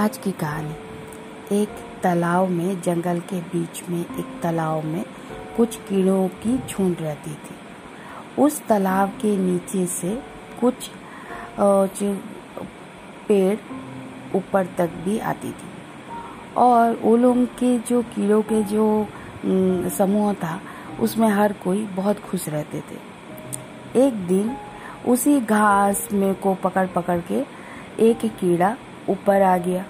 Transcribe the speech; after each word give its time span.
आज 0.00 0.16
की 0.18 0.30
कहानी। 0.32 0.74
एक 1.52 1.68
तालाब 2.02 2.48
में, 2.48 2.80
जंगल 2.80 3.18
के 3.20 3.40
बीच 3.40 3.82
में, 3.88 4.00
एक 4.00 4.40
तालाब 4.42 4.84
में 4.84 5.04
कुछ 5.56 5.76
कीड़ों 5.76 6.28
की 6.28 6.58
झुंड 6.68 6.96
रहती 7.00 7.30
थी। 7.30 7.56
उस 8.42 8.62
तालाब 8.66 9.08
के 9.08 9.36
नीचे 9.36 9.86
से 9.86 10.22
कुछ 10.60 10.90
पेड़ 13.28 13.58
ऊपर 14.36 14.66
तक 14.78 14.90
भी 15.04 15.18
आती 15.18 15.50
थी। 15.50 15.68
और 16.56 16.96
वो 17.02 17.16
लोग 17.16 17.44
के 17.44 17.78
जो, 17.78 18.02
कीड़ों 18.02 18.42
के 18.42 18.62
जो 18.62 19.06
समूह 19.96 20.32
था, 20.34 20.60
उसमें 21.00 21.28
हर 21.28 21.52
कोई 21.52 21.86
बहुत 21.86 22.20
खुश 22.20 22.48
रहते 22.48 22.80
थे। 22.80 22.98
एक 24.06 24.26
दिन 24.26 24.56
उसी 25.08 25.40
घास 25.40 26.08
में 26.12 26.34
को 26.34 26.54
पकड़ 26.54 26.86
पकड़ 26.86 27.20
के 27.32 27.44
एक 28.00 28.26
कीड़ा 28.40 28.76
ऊपर 29.10 29.42
आ 29.42 29.56
गया। 29.58 29.84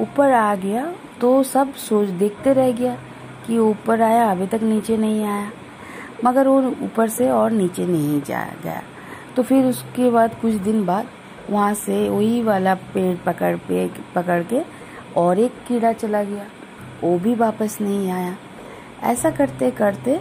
ऊपर 0.00 0.32
आ 0.32 0.54
गया 0.54 0.92
तो 1.20 1.42
सब 1.42 1.74
सोच 1.74 2.08
देखते 2.08 2.52
रह 2.52 2.70
गया 2.72 2.96
कि 3.46 3.58
ऊपर 3.58 4.02
आया, 4.02 4.30
अभी 4.30 4.46
तक 4.46 4.62
नीचे 4.62 4.96
नहीं 4.96 5.24
आया। 5.24 5.50
मगर 6.24 6.48
वो 6.48 6.60
ऊपर 6.84 7.08
से 7.08 7.30
और 7.30 7.50
नीचे 7.50 7.86
नहीं 7.86 8.20
जा 8.22 8.44
गया। 8.62 8.82
तो 9.36 9.42
फिर 9.42 9.64
उसके 9.64 10.10
बाद 10.10 10.34
कुछ 10.34 10.54
दिन 10.54 10.84
बाद 10.86 11.06
वहाँ 11.50 11.74
से 11.74 12.08
वही 12.08 12.42
वाला 12.42 12.74
पेड़ 12.94 13.16
पकड़ 13.16 13.56
पे, 13.56 13.86
पकड़ 14.14 14.42
के 14.42 14.62
और 15.16 15.38
एक 15.38 15.52
कीड़ा 15.68 15.92
चला 15.92 16.22
गया। 16.22 16.44
वो 17.02 17.18
भी 17.18 17.34
वापस 17.34 17.78
नहीं 17.80 18.10
आया। 18.10 18.36
ऐसा 19.02 19.30
करते 19.30 19.70
करते 19.70 20.20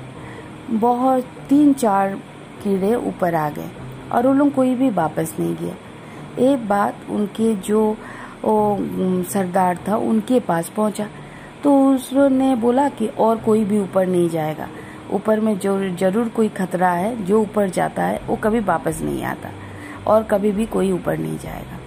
बहुत 0.70 1.24
तीन 1.49 1.74
चार 1.74 2.16
कीड़े 2.63 2.94
ऊपर 2.96 3.35
आ 3.35 3.49
गए 3.49 3.70
और 4.12 4.27
वो 4.27 4.34
लोग 4.34 4.54
कोई 4.54 4.76
भी 4.76 4.90
वापस 4.90 5.34
नहीं 5.40 5.55
गया 5.55 5.76
एक 6.46 6.68
बात 6.68 7.10
उनके 7.10 7.54
जो 7.55 7.96
वो 8.43 9.24
सरदार 9.32 9.80
था 9.88 9.96
उनके 9.98 10.40
पास 10.41 10.70
पहुँचा। 10.70 11.07
तो 11.63 11.74
उसने 11.88 12.55
बोला 12.55 12.88
कि 12.90 13.07
और 13.10 13.38
कोई 13.38 13.63
भी 13.66 13.79
ऊपर 13.79 14.07
नहीं 14.07 14.29
जाएगा। 14.29 14.68
ऊपर 15.13 15.40
में 15.40 15.57
जो 15.60 15.77
ज़रूर 15.91 16.29
कोई 16.29 16.49
खतरा 16.49 16.90
है 16.91 17.26
जो 17.26 17.41
ऊपर 17.41 17.70
जाता 17.70 18.04
है 18.04 18.20
वो 18.27 18.35
कभी 18.35 18.60
वापस 18.62 19.02
नहीं 19.02 19.24
आता 19.26 19.49
और 20.07 20.24
कभी 20.24 20.52
भी 20.52 20.66
कोई 20.68 20.91
ऊपर 20.91 21.18
नहीं 21.18 21.38
जाएगा। 21.38 21.79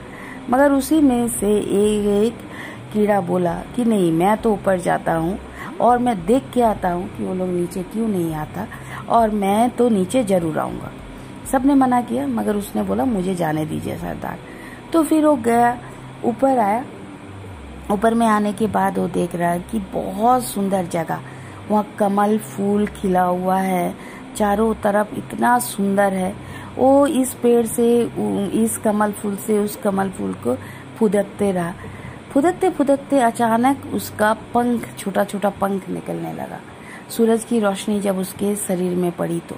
मगर 0.50 0.72
उसी 0.72 1.00
में 1.00 1.28
से 1.30 1.56
एक, 1.56 2.06
एक 2.24 2.38
कीड़ा 2.92 3.20
बोला 3.20 3.54
कि 3.76 3.84
नहीं 3.84 4.10
मैं 4.12 4.36
तो 4.36 4.52
ऊपर 4.52 4.80
जाता 4.80 5.14
हूँ 5.14 5.38
और 5.80 5.98
मैं 5.98 6.16
देख 6.26 6.50
के 6.54 6.62
आता 6.62 6.90
हूँ 6.90 7.06
कि 7.08 7.24
वो 7.24 7.34
लोग 7.34 7.48
नीचे 7.48 7.82
क्यों 7.82 8.08
नहीं 8.08 8.34
आता 8.34 8.66
और 9.08 9.30
मैं 9.32 9.70
तो 9.70 9.88
नीचे 9.88 10.22
ज़रूर 10.24 10.58
आऊँगा। 10.58 10.90
सबने 11.52 11.74
मना 11.74 12.00
किया 12.02 12.26
मगर 12.28 12.56
उसने 12.56 12.82
बोला 12.82 13.04
मुझे 13.04 13.34
जाने 13.34 13.64
दीजिए 13.66 13.96
सरदार। 13.98 14.38
तो 14.92 15.02
फिर 15.02 15.26
वो 15.26 15.34
गया 15.38 15.72
ऊपर 16.24 16.58
आया। 16.58 16.84
ऊपर 17.90 18.14
में 18.14 18.26
आने 18.26 18.52
के 18.52 18.66
बाद 18.66 18.98
वो 18.98 19.06
देख 19.08 19.34
रहा 19.34 19.50
है 19.50 19.60
कि 19.70 19.78
बहुत 19.92 20.44
सुंदर 20.44 20.86
जगह। 20.86 21.20
वहाँ 21.70 21.86
कमल 21.98 22.38
फूल 22.38 22.86
खिला 22.86 23.22
हुआ 23.22 23.58
है। 23.58 23.94
चारों 24.36 24.74
तरफ़ 24.74 25.14
इतना 25.14 25.58
सुंदर 25.58 26.12
है। 26.12 26.34
वो 26.76 27.06
इस 27.06 27.34
पेड़ 27.34 27.66
से 27.66 27.86
इस 28.54 28.76
कमल 28.78 29.12
फूल 29.12 29.36
से, 29.36 29.58
उस 29.58 29.76
कमल 29.76 30.10
फूल 30.10 30.32
को 30.34 30.56
फुदकते 30.98 31.50
रहा। 31.52 31.72
फुदकते 32.32 32.70
फुदकते 32.70 33.20
अचानक 33.20 33.82
उसका 33.94 34.32
पंख 34.54 34.88
छोटा 34.98 35.24
छोटा 35.24 35.50
पंख 35.50 35.88
निकलने 35.88 36.32
लगा। 36.32 36.60
सूरज 37.10 37.44
की 37.44 37.58
रोशनी 37.60 38.00
जब 38.00 38.18
उसके 38.18 38.54
शरीर 38.56 38.96
में 38.96 39.10
पड़ी 39.12 39.38
तो। 39.40 39.56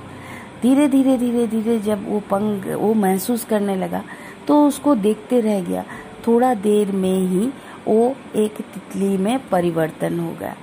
धीरे 0.63 0.87
धीरे 0.89 1.17
धीरे 1.19 1.47
धीरे 1.47 1.79
जब 1.79 2.09
वो 2.09 2.21
पंख, 2.31 2.67
वो 2.67 2.93
महसूस 2.95 3.45
करने 3.45 3.77
लगा 3.77 4.03
तो 4.49 4.67
उसको 4.67 4.95
देखते 4.95 5.41
रह 5.41 5.61
गया। 5.61 5.85
थोड़ा 6.27 6.55
देर 6.55 6.93
में 6.93 7.19
ही 7.19 7.53
वो 7.89 8.17
एक 8.37 8.55
तितली 8.55 9.17
में 9.17 9.49
परिवर्तन 9.49 10.21
हो 10.21 10.37
गया। 10.41 10.57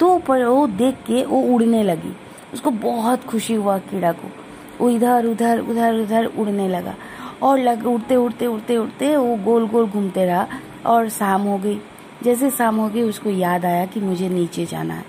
तो 0.00 0.18
पर 0.18 0.44
वो 0.44 0.66
देख 0.66 0.94
के 0.94 1.24
वो 1.24 1.42
उड़ने 1.42 1.82
लगी। 1.82 2.16
उसको 2.54 2.70
बहुत 2.70 3.24
खुशी 3.24 3.54
हुआ 3.54 3.78
कीड़ा 3.78 4.12
को। 4.12 4.28
वो 4.80 4.90
इधर, 4.90 5.26
उधर 5.26 5.60
उधर 5.60 5.94
उधर 5.94 6.24
उड़ने 6.24 6.68
लगा। 6.68 6.94
और 7.42 7.58
लग, 7.58 7.86
उड़ते 7.86 8.16
उड़ते 8.16 8.46
उड़ते 8.46 8.76
उड़ते 8.76 9.16
वो 9.16 9.36
गोल 9.36 9.68
गोल 9.68 9.86
घूमते 9.86 10.24
रहा 10.24 10.46
और 10.86 11.08
शाम 11.08 11.42
हो 11.42 11.58
गई। 11.58 11.80
जैसे 12.22 12.50
शाम 12.50 12.76
हो 12.76 12.88
गई 12.88 13.02
उसको 13.02 13.30
याद 13.30 13.64
आया 13.64 13.86
कि 13.86 14.00
मुझे 14.00 14.28
नीचे 14.28 14.66
जाना 14.66 14.94
है। 14.94 15.04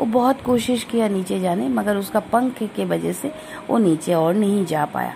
वो 0.00 0.06
बहुत 0.06 0.42
कोशिश 0.42 0.84
किया 0.84 1.08
नीचे 1.08 1.40
जाने, 1.40 1.68
मगर 1.68 1.96
उसका 1.96 2.20
पंख 2.20 2.62
के 2.62 2.84
वजह 2.84 3.12
से 3.12 3.32
वो 3.70 3.78
नीचे 3.78 4.14
और 4.14 4.34
नहीं 4.34 4.66
जा 4.66 4.84
पाया। 4.84 5.14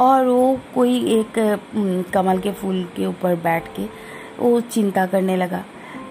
और 0.00 0.26
वो 0.26 0.58
कोई 0.74 0.98
एक 1.12 1.38
कमल 2.14 2.38
के 2.38 2.52
फूल 2.52 2.82
के 2.96 3.06
ऊपर 3.06 3.34
बैठ 3.36 3.68
के 3.76 3.84
वो 4.38 4.60
चिंता 4.62 5.06
करने 5.06 5.36
लगा। 5.36 5.64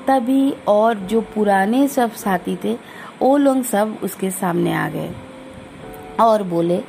तभी 0.07 0.53
और 0.67 0.99
जो 1.05 1.21
पुराने 1.35 1.87
सब 1.87 2.11
साथी 2.13 2.55
थे, 2.63 2.73
वो 3.21 3.37
लोग 3.37 3.63
सब 3.63 3.97
उसके 4.03 4.29
सामने 4.31 4.73
आ 4.73 4.87
गए 4.89 5.11
और 6.19 6.43
बोले 6.43 6.81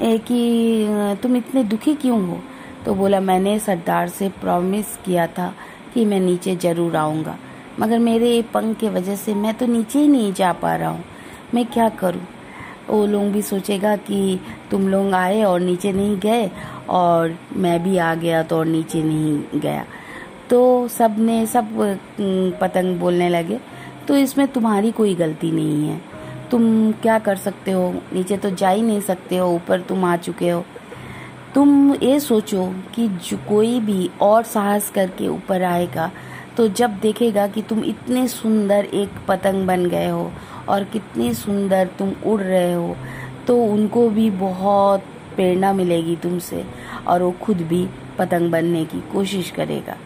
कि 0.00 1.18
तुम 1.22 1.36
इतने 1.36 1.64
दुखी 1.64 1.94
क्यों 1.94 2.20
हो? 2.28 2.38
तो 2.84 2.94
बोला, 2.94 3.20
मैंने 3.20 3.58
सरदार 3.58 4.08
से 4.08 4.28
प्रॉमिस 4.40 4.96
किया 5.04 5.26
था 5.28 5.52
कि 5.94 6.04
मैं 6.04 6.20
नीचे 6.20 6.56
ज़रूर 6.56 6.96
आऊँगा। 6.96 7.36
मगर 7.80 7.98
मेरे 7.98 8.40
पंख 8.54 8.76
के 8.78 8.88
वजह 8.90 9.16
से 9.16 9.34
मैं 9.34 9.54
तो 9.54 9.66
नीचे 9.66 9.98
ही 9.98 10.08
नहीं 10.08 10.32
जा 10.32 10.52
पा 10.52 10.74
रहा 10.76 10.88
हूँ। 10.88 11.04
मैं 11.54 11.64
क्या 11.66 11.88
करूँ? 11.90 12.26
वो 12.88 13.04
लोग 13.06 13.30
भी 13.32 13.42
सोचेगा 13.42 13.94
कि 13.98 14.38
तुम 14.70 14.88
लोग 14.88 15.12
आए 15.14 15.42
और 15.42 15.60
नीचे 15.60 15.92
नहीं 15.92 16.18
गए 16.20 16.50
और 16.90 17.36
मैं 17.56 17.82
भी 17.82 17.96
आ 17.98 18.14
गया 18.14 18.42
तो 18.42 18.56
और 18.56 18.66
नीचे 18.66 19.02
नहीं 19.02 19.60
गया। 19.60 19.84
तो 20.50 20.88
सबने 20.88 21.44
सब 21.46 21.68
पतंग 22.60 22.98
बोलने 23.00 23.28
लगे 23.28 23.58
तो 24.08 24.16
इसमें 24.16 24.46
तुम्हारी 24.48 24.90
कोई 24.90 25.14
गलती 25.14 25.50
नहीं 25.50 25.88
है। 25.88 26.00
तुम 26.50 26.92
क्या 26.92 27.18
कर 27.18 27.36
सकते 27.36 27.70
हो? 27.70 27.92
नीचे 28.12 28.36
तो 28.36 28.50
जा 28.50 28.68
ही 28.68 28.82
नहीं 28.82 29.00
सकते 29.00 29.36
हो, 29.36 29.48
ऊपर 29.48 29.80
तुम 29.80 30.04
आ 30.04 30.16
चुके 30.16 30.48
हो। 30.50 30.64
तुम 31.54 31.94
ये 31.94 32.18
सोचो 32.20 32.66
कि 32.94 33.08
जो 33.20 33.36
कोई 33.48 33.78
भी 33.80 34.10
और 34.20 34.42
साहस 34.42 34.90
करके 34.90 35.28
ऊपर 35.28 35.62
आएगा 35.62 36.10
तो 36.56 36.66
जब 36.68 36.98
देखेगा 37.00 37.46
कि 37.46 37.62
तुम 37.62 37.82
इतने 37.84 38.26
सुंदर 38.28 38.84
एक 38.84 39.10
पतंग 39.28 39.66
बन 39.66 39.86
गए 39.86 40.08
हो 40.08 40.30
और 40.68 40.84
कितने 40.84 41.32
सुंदर 41.34 41.88
तुम 41.98 42.12
उड़ 42.26 42.40
रहे 42.40 42.72
हो 42.72 42.96
तो 43.46 43.56
उनको 43.64 44.08
भी 44.10 44.28
बहुत 44.30 45.04
प्रेरणा 45.36 45.72
मिलेगी 45.72 46.16
तुमसे 46.16 46.64
और 47.06 47.22
वो 47.22 47.30
खुद 47.42 47.62
भी 47.62 47.86
पतंग 48.18 48.50
बनने 48.50 48.84
की 48.84 49.00
कोशिश 49.12 49.50
करेगा। 49.50 49.96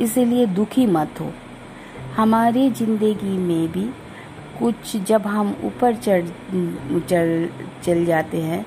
इसीलिए 0.00 0.46
दुखी 0.46 0.86
मत 0.86 1.20
हो। 1.20 1.30
हमारी 2.16 2.68
ज़िंदगी 2.70 3.36
में 3.38 3.72
भी 3.72 3.84
कुछ 4.58 4.96
जब 4.96 5.26
हम 5.26 5.56
ऊपर 5.64 5.94
चढ़ 5.94 6.26
चढ़, 7.00 7.46
चल 7.84 8.04
जाते 8.04 8.40
हैं, 8.42 8.64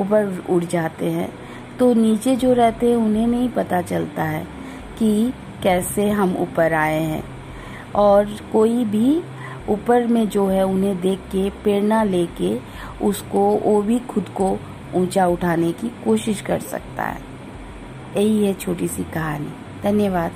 ऊपर 0.00 0.44
उड़ 0.50 0.64
जाते 0.64 1.10
हैं 1.10 1.28
तो 1.78 1.92
नीचे 1.94 2.36
जो 2.36 2.52
रहते 2.52 2.88
हैं 2.90 2.96
उन्हें 2.96 3.26
नहीं 3.26 3.48
पता 3.48 3.80
चलता 3.82 4.22
है 4.22 4.44
कि 4.98 5.32
कैसे 5.62 6.10
हम 6.10 6.36
ऊपर 6.36 6.72
आए 6.72 7.02
हैं। 7.02 7.24
और 7.94 8.36
कोई 8.52 8.84
भी 8.84 9.22
ऊपर 9.68 10.06
में 10.06 10.28
जो 10.28 10.46
है 10.46 10.66
उन्हें 10.66 11.00
देख 11.00 11.18
के, 11.18 11.50
प्रेरणा 11.50 12.02
लेके 12.02 12.58
उसको, 13.04 13.50
वो 13.50 13.82
भी 13.82 13.98
खुद 13.98 14.28
को 14.28 14.58
ऊँचा 14.94 15.26
उठाने 15.26 15.72
की 15.72 15.88
कोशिश 15.88 16.40
कर 16.40 16.60
सकता 16.60 17.02
है। 17.02 17.20
यही 18.16 18.46
है 18.46 18.54
छोटी 18.54 18.88
सी 18.88 19.04
कहानी। 19.04 19.52
धन्यवाद। 19.82 20.32